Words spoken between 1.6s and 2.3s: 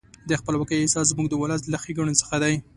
له ښېګڼو